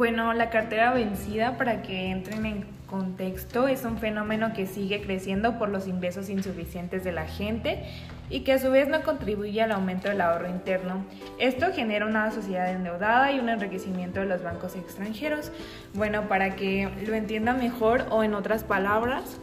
Bueno, 0.00 0.32
la 0.32 0.48
cartera 0.48 0.94
vencida, 0.94 1.58
para 1.58 1.82
que 1.82 2.10
entren 2.10 2.46
en 2.46 2.64
contexto, 2.86 3.68
es 3.68 3.84
un 3.84 3.98
fenómeno 3.98 4.54
que 4.54 4.64
sigue 4.64 5.02
creciendo 5.02 5.58
por 5.58 5.68
los 5.68 5.86
ingresos 5.86 6.30
insuficientes 6.30 7.04
de 7.04 7.12
la 7.12 7.26
gente 7.26 7.84
y 8.30 8.40
que 8.40 8.54
a 8.54 8.58
su 8.58 8.70
vez 8.70 8.88
no 8.88 9.02
contribuye 9.02 9.60
al 9.60 9.72
aumento 9.72 10.08
del 10.08 10.22
ahorro 10.22 10.48
interno. 10.48 11.04
Esto 11.38 11.66
genera 11.74 12.06
una 12.06 12.30
sociedad 12.30 12.70
endeudada 12.70 13.30
y 13.30 13.40
un 13.40 13.50
enriquecimiento 13.50 14.20
de 14.20 14.26
los 14.26 14.42
bancos 14.42 14.74
extranjeros. 14.74 15.52
Bueno, 15.92 16.28
para 16.28 16.56
que 16.56 16.88
lo 17.06 17.12
entiendan 17.12 17.58
mejor 17.58 18.06
o 18.08 18.24
en 18.24 18.32
otras 18.32 18.64
palabras, 18.64 19.36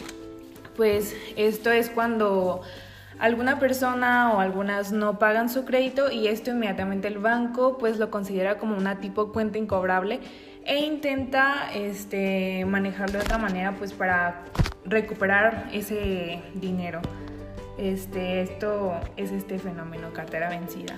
pues 0.75 1.15
esto 1.35 1.71
es 1.71 1.91
cuando 1.91 2.63
alguna 3.19 3.59
persona 3.59 4.33
o 4.33 4.39
algunas 4.39 4.91
no 4.91 5.19
pagan 5.19 5.49
su 5.49 5.65
crédito 5.65 6.11
y 6.11 6.27
esto 6.27 6.51
inmediatamente 6.51 7.07
el 7.07 7.17
banco 7.17 7.77
pues 7.77 7.97
lo 7.97 8.11
considera 8.11 8.57
como 8.57 8.77
una 8.77 8.99
tipo 8.99 9.31
cuenta 9.31 9.57
incobrable 9.57 10.19
e 10.65 10.79
intenta 10.79 11.71
este, 11.73 12.65
manejarlo 12.65 13.19
de 13.19 13.25
otra 13.25 13.37
manera 13.37 13.75
pues 13.75 13.93
para 13.93 14.43
recuperar 14.83 15.69
ese 15.71 16.41
dinero. 16.55 17.01
Este, 17.77 18.41
esto 18.41 18.93
es 19.15 19.31
este 19.31 19.59
fenómeno 19.59 20.11
cartera 20.11 20.49
vencida. 20.49 20.97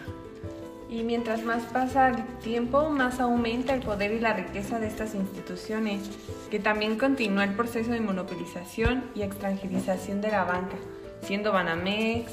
Y 0.89 1.03
mientras 1.03 1.43
más 1.43 1.61
pasa 1.63 2.09
el 2.09 2.25
tiempo, 2.39 2.89
más 2.89 3.19
aumenta 3.19 3.75
el 3.75 3.81
poder 3.81 4.11
y 4.11 4.19
la 4.19 4.33
riqueza 4.33 4.79
de 4.79 4.87
estas 4.87 5.13
instituciones, 5.13 6.09
que 6.49 6.57
también 6.57 6.97
continúa 6.97 7.43
el 7.43 7.53
proceso 7.53 7.91
de 7.91 7.99
monopolización 7.99 9.03
y 9.13 9.21
extranjerización 9.21 10.19
de 10.19 10.31
la 10.31 10.45
banca, 10.45 10.77
siendo 11.21 11.51
Banamex, 11.51 12.31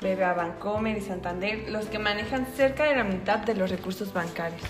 BBA 0.00 0.34
Bancomer 0.34 0.98
y 0.98 1.00
Santander 1.00 1.70
los 1.70 1.86
que 1.86 1.98
manejan 1.98 2.46
cerca 2.54 2.84
de 2.84 2.96
la 2.96 3.04
mitad 3.04 3.38
de 3.38 3.54
los 3.54 3.70
recursos 3.70 4.12
bancarios. 4.12 4.60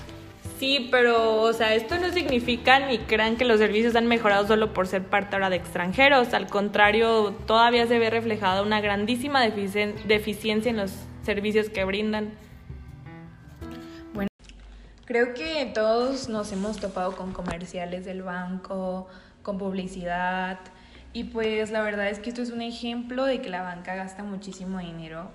Sí, 0.59 0.89
pero, 0.91 1.43
o 1.43 1.53
sea, 1.53 1.75
esto 1.75 1.99
no 1.99 2.13
significa 2.13 2.79
ni 2.79 2.99
crean 2.99 3.37
que 3.37 3.45
los 3.45 3.59
servicios 3.59 3.97
han 3.97 4.07
mejorado 4.07 4.47
solo 4.47 4.73
por 4.73 4.87
ser 4.87 5.03
parte 5.03 5.35
ahora 5.35 5.51
de 5.51 5.57
extranjeros. 5.57 6.33
Al 6.33 6.47
contrario, 6.47 7.35
todavía 7.47 7.87
se 7.89 7.99
ve 7.99 8.09
reflejada 8.09 8.63
una 8.63 8.81
grandísima 8.81 9.43
deficiencia 9.43 10.71
en 10.71 10.77
los 10.77 10.93
servicios 11.25 11.71
que 11.71 11.85
brindan. 11.85 12.35
Bueno, 14.15 14.29
creo 15.05 15.35
que 15.35 15.71
todos 15.75 16.29
nos 16.29 16.53
hemos 16.53 16.79
topado 16.79 17.17
con 17.17 17.33
comerciales 17.33 18.05
del 18.05 18.23
banco, 18.23 19.09
con 19.43 19.59
publicidad, 19.59 20.61
y 21.15 21.25
pues 21.25 21.71
la 21.71 21.81
verdad 21.81 22.11
es 22.11 22.19
que 22.19 22.29
esto 22.29 22.43
es 22.43 22.51
un 22.51 22.61
ejemplo 22.61 23.25
de 23.25 23.41
que 23.41 23.49
la 23.49 23.63
banca 23.63 23.95
gasta 23.95 24.23
muchísimo 24.23 24.81
dinero 24.81 25.31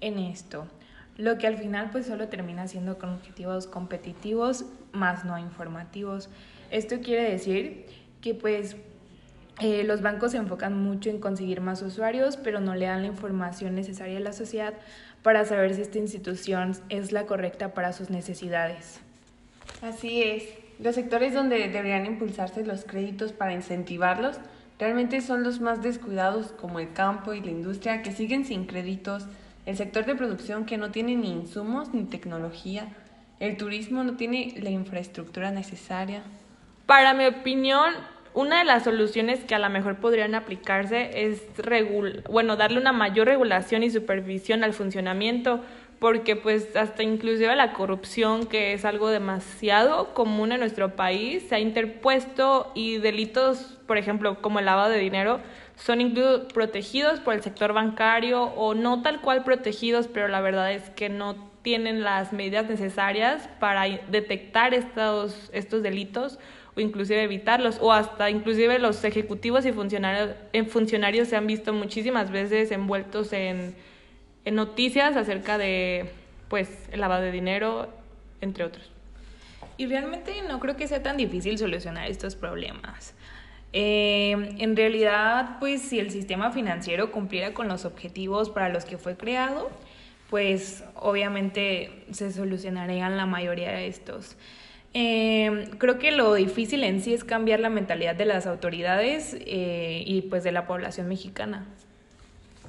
en 0.00 0.20
esto 0.20 0.68
lo 1.16 1.38
que 1.38 1.46
al 1.46 1.56
final 1.56 1.90
pues 1.90 2.06
solo 2.06 2.28
termina 2.28 2.68
siendo 2.68 2.98
con 2.98 3.10
objetivos 3.10 3.66
competitivos 3.66 4.66
más 4.92 5.24
no 5.24 5.38
informativos. 5.38 6.28
Esto 6.70 7.00
quiere 7.00 7.30
decir 7.30 7.86
que 8.20 8.34
pues 8.34 8.76
eh, 9.60 9.84
los 9.84 10.02
bancos 10.02 10.32
se 10.32 10.38
enfocan 10.38 10.78
mucho 10.78 11.08
en 11.08 11.18
conseguir 11.18 11.60
más 11.60 11.80
usuarios, 11.80 12.36
pero 12.36 12.60
no 12.60 12.74
le 12.74 12.86
dan 12.86 13.02
la 13.02 13.08
información 13.08 13.74
necesaria 13.74 14.18
a 14.18 14.20
la 14.20 14.32
sociedad 14.32 14.74
para 15.22 15.44
saber 15.44 15.74
si 15.74 15.82
esta 15.82 15.98
institución 15.98 16.76
es 16.90 17.12
la 17.12 17.24
correcta 17.24 17.72
para 17.72 17.92
sus 17.92 18.10
necesidades. 18.10 19.00
Así 19.82 20.22
es. 20.22 20.44
Los 20.78 20.94
sectores 20.94 21.32
donde 21.32 21.56
deberían 21.56 22.04
impulsarse 22.04 22.64
los 22.64 22.84
créditos 22.84 23.32
para 23.32 23.54
incentivarlos 23.54 24.38
realmente 24.78 25.20
son 25.20 25.42
los 25.42 25.60
más 25.60 25.82
descuidados 25.82 26.52
como 26.52 26.80
el 26.80 26.92
campo 26.92 27.34
y 27.34 27.40
la 27.40 27.50
industria 27.50 28.02
que 28.02 28.12
siguen 28.12 28.44
sin 28.44 28.66
créditos 28.66 29.26
el 29.66 29.76
sector 29.76 30.06
de 30.06 30.14
producción 30.14 30.64
que 30.64 30.78
no 30.78 30.92
tiene 30.92 31.16
ni 31.16 31.32
insumos 31.32 31.92
ni 31.92 32.04
tecnología, 32.04 32.86
el 33.40 33.56
turismo 33.56 34.04
no 34.04 34.16
tiene 34.16 34.54
la 34.58 34.70
infraestructura 34.70 35.50
necesaria. 35.50 36.22
Para 36.86 37.14
mi 37.14 37.26
opinión, 37.26 37.92
una 38.32 38.60
de 38.60 38.64
las 38.64 38.84
soluciones 38.84 39.40
que 39.44 39.56
a 39.56 39.58
lo 39.58 39.68
mejor 39.68 39.96
podrían 39.96 40.36
aplicarse 40.36 41.26
es 41.26 41.42
bueno, 42.30 42.56
darle 42.56 42.78
una 42.78 42.92
mayor 42.92 43.26
regulación 43.26 43.82
y 43.82 43.90
supervisión 43.90 44.62
al 44.62 44.72
funcionamiento, 44.72 45.64
porque 45.98 46.36
pues 46.36 46.76
hasta 46.76 47.02
inclusive 47.02 47.56
la 47.56 47.72
corrupción, 47.72 48.46
que 48.46 48.72
es 48.72 48.84
algo 48.84 49.08
demasiado 49.08 50.14
común 50.14 50.52
en 50.52 50.60
nuestro 50.60 50.94
país, 50.94 51.42
se 51.48 51.56
ha 51.56 51.58
interpuesto 51.58 52.70
y 52.76 52.98
delitos, 52.98 53.75
por 53.86 53.98
ejemplo, 53.98 54.40
como 54.40 54.58
el 54.58 54.64
lavado 54.64 54.90
de 54.90 54.98
dinero, 54.98 55.40
son 55.76 56.00
incluso 56.00 56.48
protegidos 56.48 57.20
por 57.20 57.34
el 57.34 57.42
sector 57.42 57.72
bancario 57.72 58.44
o 58.44 58.74
no 58.74 59.02
tal 59.02 59.20
cual 59.20 59.44
protegidos, 59.44 60.08
pero 60.08 60.28
la 60.28 60.40
verdad 60.40 60.72
es 60.72 60.90
que 60.90 61.08
no 61.08 61.36
tienen 61.66 62.04
las 62.04 62.32
medidas 62.32 62.68
necesarias 62.68 63.48
para 63.58 63.82
detectar 64.08 64.72
estos, 64.72 65.50
estos 65.52 65.82
delitos 65.82 66.38
o 66.76 66.80
inclusive 66.80 67.22
evitarlos 67.22 67.78
o 67.80 67.92
hasta 67.92 68.30
inclusive 68.30 68.78
los 68.78 69.02
ejecutivos 69.02 69.66
y 69.66 69.72
funcionarios, 69.72 70.36
en 70.52 70.68
funcionarios 70.68 71.26
se 71.26 71.34
han 71.34 71.46
visto 71.48 71.72
muchísimas 71.72 72.30
veces 72.30 72.70
envueltos 72.70 73.32
en, 73.32 73.74
en 74.44 74.54
noticias 74.54 75.16
acerca 75.16 75.58
de 75.58 76.08
pues 76.48 76.68
el 76.92 77.00
lavado 77.00 77.22
de 77.22 77.32
dinero 77.32 77.88
entre 78.40 78.62
otros. 78.62 78.92
Y 79.76 79.86
realmente 79.86 80.40
no 80.48 80.60
creo 80.60 80.76
que 80.76 80.86
sea 80.86 81.02
tan 81.02 81.16
difícil 81.16 81.58
solucionar 81.58 82.08
estos 82.08 82.36
problemas. 82.36 83.15
Eh, 83.78 84.54
en 84.56 84.74
realidad, 84.74 85.58
pues 85.60 85.82
si 85.82 85.98
el 85.98 86.10
sistema 86.10 86.50
financiero 86.50 87.12
cumpliera 87.12 87.52
con 87.52 87.68
los 87.68 87.84
objetivos 87.84 88.48
para 88.48 88.70
los 88.70 88.86
que 88.86 88.96
fue 88.96 89.18
creado, 89.18 89.68
pues 90.30 90.82
obviamente 90.94 92.06
se 92.10 92.32
solucionarían 92.32 93.18
la 93.18 93.26
mayoría 93.26 93.72
de 93.72 93.86
estos. 93.86 94.38
Eh, 94.94 95.68
creo 95.76 95.98
que 95.98 96.10
lo 96.10 96.32
difícil 96.32 96.84
en 96.84 97.02
sí 97.02 97.12
es 97.12 97.22
cambiar 97.22 97.60
la 97.60 97.68
mentalidad 97.68 98.14
de 98.14 98.24
las 98.24 98.46
autoridades 98.46 99.36
eh, 99.40 100.02
y 100.06 100.22
pues 100.22 100.42
de 100.42 100.52
la 100.52 100.66
población 100.66 101.06
mexicana. 101.06 101.66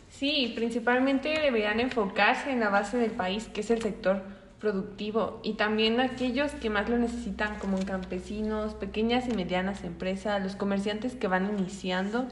Sí, 0.09 0.51
principalmente 0.57 1.29
deberían 1.29 1.79
enfocarse 1.79 2.51
en 2.51 2.59
la 2.59 2.67
base 2.67 2.97
del 2.97 3.11
país, 3.11 3.47
que 3.47 3.61
es 3.61 3.71
el 3.71 3.81
sector 3.81 4.23
productivo 4.59 5.39
y 5.43 5.53
también 5.53 5.99
aquellos 5.99 6.51
que 6.53 6.69
más 6.69 6.89
lo 6.89 6.97
necesitan 6.97 7.59
como 7.59 7.77
campesinos, 7.85 8.73
pequeñas 8.73 9.27
y 9.27 9.35
medianas 9.35 9.83
empresas, 9.83 10.41
los 10.41 10.55
comerciantes 10.55 11.15
que 11.15 11.27
van 11.27 11.57
iniciando. 11.57 12.27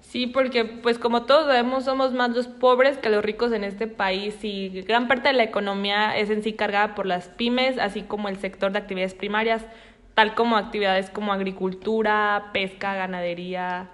Sí, 0.00 0.26
porque 0.26 0.64
pues 0.64 0.98
como 0.98 1.22
todos 1.22 1.46
sabemos 1.46 1.84
somos 1.84 2.12
más 2.12 2.30
los 2.30 2.48
pobres 2.48 2.98
que 2.98 3.10
los 3.10 3.24
ricos 3.24 3.52
en 3.52 3.64
este 3.64 3.86
país 3.86 4.42
y 4.42 4.68
gran 4.82 5.06
parte 5.06 5.28
de 5.28 5.34
la 5.34 5.44
economía 5.44 6.16
es 6.16 6.30
en 6.30 6.42
sí 6.42 6.54
cargada 6.54 6.94
por 6.94 7.06
las 7.06 7.28
pymes, 7.28 7.78
así 7.78 8.02
como 8.02 8.28
el 8.28 8.38
sector 8.38 8.72
de 8.72 8.78
actividades 8.78 9.14
primarias, 9.14 9.64
tal 10.14 10.34
como 10.34 10.56
actividades 10.56 11.10
como 11.10 11.32
agricultura, 11.32 12.50
pesca, 12.52 12.94
ganadería. 12.94 13.88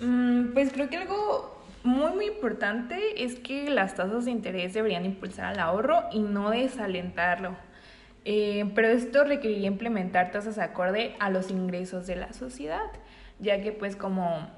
Mm, 0.00 0.52
pues 0.52 0.72
creo 0.72 0.88
que 0.88 0.96
algo 0.96 1.61
muy, 1.84 2.12
muy 2.12 2.26
importante 2.26 3.24
es 3.24 3.38
que 3.38 3.68
las 3.68 3.94
tasas 3.96 4.24
de 4.24 4.30
interés 4.30 4.74
deberían 4.74 5.04
impulsar 5.04 5.46
al 5.46 5.58
ahorro 5.58 6.04
y 6.12 6.20
no 6.20 6.50
desalentarlo. 6.50 7.56
Eh, 8.24 8.70
pero 8.76 8.88
esto 8.88 9.24
requeriría 9.24 9.66
implementar 9.66 10.30
tasas 10.30 10.58
acorde 10.58 11.16
a 11.18 11.28
los 11.28 11.50
ingresos 11.50 12.06
de 12.06 12.16
la 12.16 12.32
sociedad, 12.32 12.86
ya 13.40 13.60
que 13.60 13.72
pues 13.72 13.96
como 13.96 14.48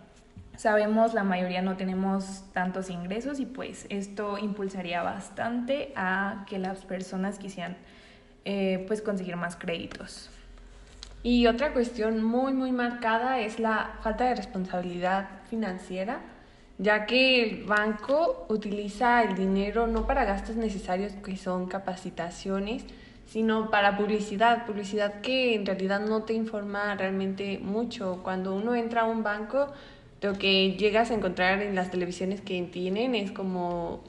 sabemos 0.57 1.15
la 1.15 1.25
mayoría 1.25 1.63
no 1.63 1.77
tenemos 1.77 2.45
tantos 2.53 2.91
ingresos 2.91 3.41
y 3.41 3.47
pues 3.47 3.87
esto 3.89 4.37
impulsaría 4.37 5.03
bastante 5.03 5.93
a 5.97 6.45
que 6.47 6.59
las 6.59 6.85
personas 6.85 7.39
quisieran 7.39 7.77
eh, 8.45 8.85
pues 8.87 9.01
conseguir 9.01 9.37
más 9.37 9.57
créditos. 9.57 10.31
Y 11.23 11.47
otra 11.47 11.73
cuestión 11.73 12.23
muy 12.23 12.53
muy 12.53 12.71
marcada 12.71 13.41
es 13.41 13.59
la 13.59 13.93
falta 14.03 14.25
de 14.25 14.35
responsabilidad 14.35 15.27
financiera 15.49 16.21
ya 16.79 17.07
que 17.07 17.43
el 17.43 17.65
banco 17.65 18.47
utiliza 18.49 19.23
el 19.23 19.37
dinero 19.37 19.87
no 19.87 20.07
para 20.07 20.25
gastos 20.25 20.57
necesarios 20.57 21.13
que 21.25 21.37
son 21.37 21.67
capacitaciones, 21.67 22.85
sino 23.27 23.71
para 23.71 23.97
publicidad, 23.97 24.67
publicidad 24.67 25.21
que 25.21 25.55
en 25.55 25.67
realidad 25.67 26.01
no 26.01 26.23
te 26.25 26.35
informa 26.35 26.95
realmente 26.95 27.59
mucho. 27.59 28.21
Cuando 28.23 28.55
uno 28.55 28.75
entra 28.75 29.03
a 29.03 29.05
un 29.07 29.23
banco, 29.23 29.69
lo 30.21 30.35
que 30.35 30.73
llegas 30.73 31.11
a 31.11 31.15
encontrar 31.15 31.63
en 31.63 31.75
las 31.75 31.91
televisiones 31.91 32.41
que 32.41 32.61
tienen 32.63 33.15
es 33.15 33.33
como 33.33 34.03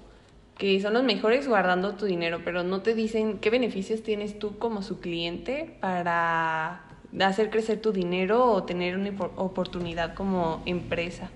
que 0.58 0.80
son 0.82 0.94
los 0.94 1.04
mejores 1.04 1.48
guardando 1.48 1.96
tu 1.96 2.06
dinero, 2.06 2.42
pero 2.46 2.64
no 2.64 2.82
te 2.82 2.96
dicen 2.96 3.40
qué 3.40 3.50
beneficios 3.50 4.04
tienes 4.04 4.40
tú 4.40 4.58
como 4.58 4.82
su 4.82 5.00
cliente 5.02 5.76
para 5.82 6.84
hacer 7.20 7.50
crecer 7.50 7.82
tu 7.82 7.92
dinero 7.92 8.52
o 8.52 8.64
tener 8.64 8.98
una 8.98 9.12
oportunidad 9.36 10.14
como 10.14 10.64
empresa. 10.66 11.30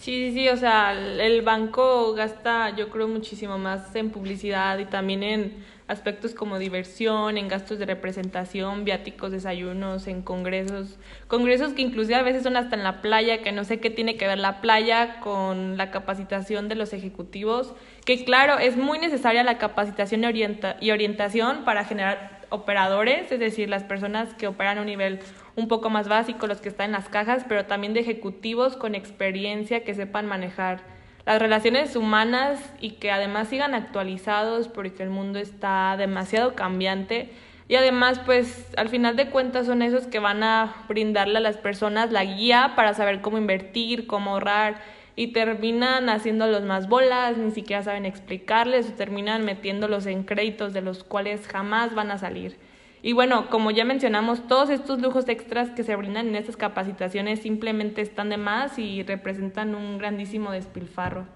Sí, 0.00 0.30
sí, 0.30 0.32
sí, 0.32 0.48
o 0.48 0.56
sea, 0.56 0.92
el 0.94 1.42
banco 1.42 2.14
gasta 2.14 2.74
yo 2.74 2.88
creo 2.88 3.06
muchísimo 3.06 3.58
más 3.58 3.94
en 3.94 4.08
publicidad 4.08 4.78
y 4.78 4.86
también 4.86 5.22
en 5.22 5.62
aspectos 5.88 6.32
como 6.32 6.58
diversión, 6.58 7.36
en 7.36 7.48
gastos 7.48 7.78
de 7.78 7.84
representación, 7.84 8.86
viáticos, 8.86 9.30
desayunos, 9.30 10.06
en 10.06 10.22
congresos, 10.22 10.98
congresos 11.28 11.74
que 11.74 11.82
inclusive 11.82 12.14
a 12.14 12.22
veces 12.22 12.44
son 12.44 12.56
hasta 12.56 12.76
en 12.76 12.82
la 12.82 13.02
playa, 13.02 13.42
que 13.42 13.52
no 13.52 13.64
sé 13.64 13.78
qué 13.78 13.90
tiene 13.90 14.16
que 14.16 14.26
ver 14.26 14.38
la 14.38 14.62
playa 14.62 15.20
con 15.20 15.76
la 15.76 15.90
capacitación 15.90 16.68
de 16.68 16.76
los 16.76 16.94
ejecutivos, 16.94 17.74
que 18.06 18.24
claro, 18.24 18.58
es 18.58 18.78
muy 18.78 18.98
necesaria 18.98 19.42
la 19.42 19.58
capacitación 19.58 20.24
y, 20.24 20.26
orienta 20.28 20.78
y 20.80 20.92
orientación 20.92 21.66
para 21.66 21.84
generar 21.84 22.39
operadores, 22.50 23.32
es 23.32 23.40
decir, 23.40 23.68
las 23.68 23.84
personas 23.84 24.34
que 24.34 24.46
operan 24.46 24.78
a 24.78 24.80
un 24.82 24.86
nivel 24.86 25.20
un 25.56 25.68
poco 25.68 25.90
más 25.90 26.08
básico, 26.08 26.46
los 26.46 26.60
que 26.60 26.68
están 26.68 26.86
en 26.86 26.92
las 26.92 27.08
cajas, 27.08 27.44
pero 27.48 27.66
también 27.66 27.94
de 27.94 28.00
ejecutivos 28.00 28.76
con 28.76 28.94
experiencia 28.94 29.84
que 29.84 29.94
sepan 29.94 30.26
manejar 30.26 30.80
las 31.26 31.40
relaciones 31.40 31.96
humanas 31.96 32.60
y 32.80 32.92
que 32.92 33.10
además 33.10 33.48
sigan 33.48 33.74
actualizados 33.74 34.68
porque 34.68 35.02
el 35.02 35.10
mundo 35.10 35.38
está 35.38 35.96
demasiado 35.96 36.54
cambiante. 36.54 37.30
Y 37.68 37.76
además 37.76 38.18
pues 38.24 38.66
al 38.76 38.88
final 38.88 39.14
de 39.16 39.30
cuentas 39.30 39.66
son 39.66 39.82
esos 39.82 40.06
que 40.08 40.18
van 40.18 40.42
a 40.42 40.74
brindarle 40.88 41.38
a 41.38 41.40
las 41.40 41.56
personas 41.56 42.10
la 42.10 42.24
guía 42.24 42.72
para 42.74 42.94
saber 42.94 43.20
cómo 43.20 43.38
invertir, 43.38 44.08
cómo 44.08 44.32
ahorrar 44.32 44.80
y 45.20 45.26
terminan 45.34 46.08
haciéndolos 46.08 46.64
más 46.64 46.88
bolas, 46.88 47.36
ni 47.36 47.50
siquiera 47.50 47.82
saben 47.82 48.06
explicarles 48.06 48.88
o 48.88 48.94
terminan 48.94 49.44
metiéndolos 49.44 50.06
en 50.06 50.22
créditos 50.22 50.72
de 50.72 50.80
los 50.80 51.04
cuales 51.04 51.46
jamás 51.46 51.94
van 51.94 52.10
a 52.10 52.16
salir. 52.16 52.56
Y 53.02 53.12
bueno, 53.12 53.50
como 53.50 53.70
ya 53.70 53.84
mencionamos, 53.84 54.48
todos 54.48 54.70
estos 54.70 55.02
lujos 55.02 55.28
extras 55.28 55.72
que 55.72 55.84
se 55.84 55.94
brindan 55.94 56.28
en 56.28 56.36
estas 56.36 56.56
capacitaciones 56.56 57.40
simplemente 57.42 58.00
están 58.00 58.30
de 58.30 58.38
más 58.38 58.78
y 58.78 59.02
representan 59.02 59.74
un 59.74 59.98
grandísimo 59.98 60.52
despilfarro. 60.52 61.26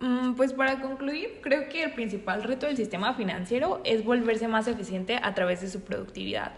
Mm, 0.00 0.34
pues 0.34 0.52
para 0.52 0.78
concluir, 0.82 1.38
creo 1.40 1.70
que 1.70 1.84
el 1.84 1.92
principal 1.94 2.42
reto 2.42 2.66
del 2.66 2.76
sistema 2.76 3.14
financiero 3.14 3.80
es 3.84 4.04
volverse 4.04 4.46
más 4.46 4.68
eficiente 4.68 5.18
a 5.22 5.32
través 5.32 5.62
de 5.62 5.70
su 5.70 5.84
productividad. 5.84 6.52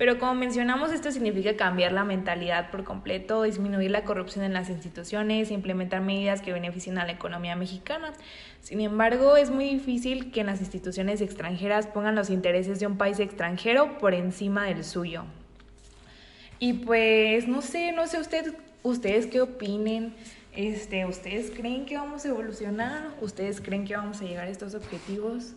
Pero 0.00 0.18
como 0.18 0.34
mencionamos, 0.34 0.92
esto 0.92 1.12
significa 1.12 1.56
cambiar 1.56 1.92
la 1.92 2.04
mentalidad 2.04 2.70
por 2.70 2.84
completo, 2.84 3.42
disminuir 3.42 3.90
la 3.90 4.02
corrupción 4.02 4.46
en 4.46 4.54
las 4.54 4.70
instituciones, 4.70 5.50
implementar 5.50 6.00
medidas 6.00 6.40
que 6.40 6.54
beneficien 6.54 6.96
a 6.96 7.04
la 7.04 7.12
economía 7.12 7.54
mexicana. 7.54 8.14
Sin 8.62 8.80
embargo, 8.80 9.36
es 9.36 9.50
muy 9.50 9.66
difícil 9.66 10.32
que 10.32 10.42
las 10.42 10.60
instituciones 10.60 11.20
extranjeras 11.20 11.86
pongan 11.86 12.14
los 12.14 12.30
intereses 12.30 12.80
de 12.80 12.86
un 12.86 12.96
país 12.96 13.20
extranjero 13.20 13.98
por 13.98 14.14
encima 14.14 14.64
del 14.64 14.84
suyo. 14.84 15.24
Y 16.58 16.72
pues 16.72 17.46
no 17.46 17.60
sé, 17.60 17.92
no 17.92 18.06
sé 18.06 18.20
usted, 18.20 18.54
ustedes 18.82 19.26
qué 19.26 19.42
opinen. 19.42 20.14
Este, 20.56 21.04
¿Ustedes 21.04 21.50
creen 21.50 21.84
que 21.84 21.98
vamos 21.98 22.24
a 22.24 22.28
evolucionar? 22.28 23.10
¿Ustedes 23.20 23.60
creen 23.60 23.84
que 23.84 23.94
vamos 23.94 24.22
a 24.22 24.24
llegar 24.24 24.46
a 24.46 24.50
estos 24.50 24.74
objetivos? 24.74 25.52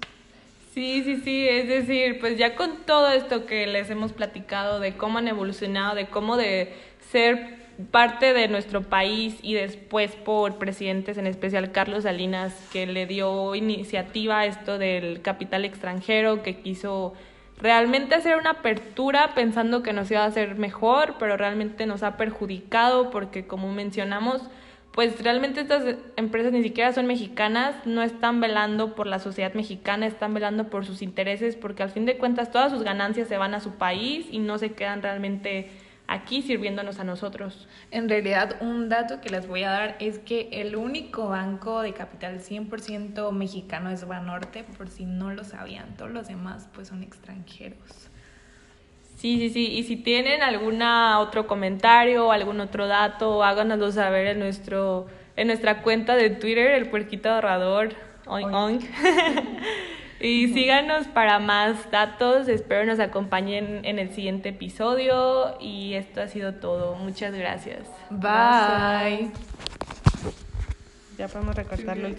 Sí, 0.74 1.03
sí, 1.03 1.18
sí, 1.18 1.48
es 1.48 1.68
decir, 1.68 2.20
pues 2.20 2.36
ya 2.36 2.56
con 2.56 2.77
todo 2.86 3.12
esto 3.12 3.46
que 3.46 3.68
les 3.68 3.92
hemos 3.92 4.12
platicado 4.12 4.80
de 4.80 4.98
cómo 4.98 5.20
han 5.20 5.27
evolucionado, 5.27 5.94
de 5.94 6.08
cómo 6.08 6.36
de 6.36 6.74
ser 7.12 7.58
parte 7.92 8.34
de 8.34 8.48
nuestro 8.48 8.82
país 8.82 9.38
y 9.44 9.53
después 9.53 10.15
por 10.15 10.58
presidentes, 10.58 11.20
en 11.20 11.27
especial 11.27 11.72
Carlos 11.72 12.03
Salinas, 12.03 12.56
que 12.72 12.88
le 12.88 13.06
dio 13.06 13.53
iniciativa 13.53 14.39
a 14.39 14.46
esto 14.48 14.80
del 14.80 15.22
capital 15.22 15.63
extranjero, 15.63 16.42
que 16.42 16.58
quiso 16.62 17.13
realmente 17.62 18.15
hacer 18.15 18.38
una 18.38 18.51
apertura 18.51 19.36
pensando 19.36 19.84
que 19.84 19.94
nos 19.94 20.10
iba 20.10 20.24
a 20.24 20.25
hacer 20.25 20.56
mejor, 20.56 21.18
pero 21.20 21.38
realmente 21.38 21.86
nos 21.86 22.01
ha 22.01 22.18
perjudicado 22.18 23.12
porque 23.12 23.46
como 23.46 23.72
mencionamos, 23.72 24.42
pues 24.93 25.23
realmente 25.23 25.62
estas 25.62 25.95
empresas 26.17 26.51
ni 26.51 26.62
siquiera 26.62 26.93
son 26.93 27.07
mexicanas, 27.07 27.75
no 27.85 28.03
están 28.03 28.39
velando 28.39 28.93
por 28.93 29.07
la 29.07 29.17
sociedad 29.17 29.53
mexicana, 29.55 30.05
están 30.05 30.35
velando 30.35 30.69
por 30.69 30.85
sus 30.85 31.01
intereses, 31.01 31.55
porque 31.55 31.81
al 31.81 31.89
fin 31.89 32.05
de 32.05 32.17
cuentas 32.17 32.51
todas 32.51 32.71
sus 32.71 32.83
ganancias 32.83 33.27
se 33.27 33.38
van 33.38 33.55
a 33.55 33.59
su 33.59 33.71
país 33.71 34.27
y 34.29 34.38
no 34.38 34.59
se 34.59 34.73
quedan 34.73 35.01
realmente 35.01 35.71
aquí 36.05 36.43
sirviéndonos 36.43 37.00
a 37.00 37.03
nosotros. 37.03 37.67
En 37.89 38.07
realidad, 38.07 38.57
un 38.62 38.88
dato 38.88 39.19
que 39.19 39.29
les 39.29 39.47
voy 39.47 39.63
a 39.63 39.71
dar 39.71 39.95
es 40.00 40.19
que 40.19 40.50
el 40.51 40.75
único 40.75 41.27
banco 41.27 41.81
de 41.81 41.93
capital 41.93 42.39
100% 42.39 43.31
mexicano 43.31 43.89
es 43.89 44.07
Banorte, 44.07 44.63
por 44.77 44.89
si 44.89 45.05
no 45.05 45.33
lo 45.33 45.43
sabían, 45.43 45.97
todos 45.97 46.12
los 46.12 46.27
demás 46.27 46.69
pues 46.71 46.89
son 46.89 47.01
extranjeros. 47.01 48.11
Sí, 49.24 49.40
sí, 49.40 49.50
sí. 49.51 49.68
Y 49.68 49.83
si 49.83 49.96
tienen 49.96 50.44
algún 50.44 50.81
otro 50.81 51.48
comentario 51.48 52.27
o 52.27 52.33
algún 52.33 52.59
otro 52.59 52.88
dato, 52.90 53.42
háganoslo 53.42 53.90
saber 53.90 54.27
en, 54.27 54.40
nuestro, 54.40 55.07
en 55.38 55.48
nuestra 55.48 55.81
cuenta 55.81 56.18
de 56.18 56.29
Twitter, 56.29 56.72
el 56.72 56.90
puerquito 56.90 57.29
ahorrador. 57.29 57.94
Oink, 58.25 58.83
y 60.20 60.50
síganos 60.50 61.07
para 61.07 61.40
más 61.40 61.90
datos. 61.90 62.50
Espero 62.50 62.83
nos 62.83 63.00
acompañen 63.00 63.86
en 63.86 63.98
el 63.98 64.12
siguiente 64.12 64.50
episodio. 64.50 65.55
Y 65.62 65.94
esto 65.94 66.22
ha 66.22 66.27
sido 66.27 66.55
todo. 66.55 66.96
Muchas 66.96 67.33
gracias. 67.33 67.88
Bye. 68.09 69.31
Ya 71.18 71.29
podemos 71.29 71.55
recortarlo. 71.55 72.09